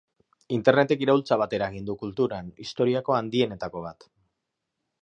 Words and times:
Internetek 0.55 1.03
iraultza 1.05 1.37
bat 1.41 1.53
eragin 1.57 1.85
du 1.91 1.97
kulturan, 2.01 2.51
historiako 2.67 3.19
handienetako 3.21 3.87
bat. 3.89 4.11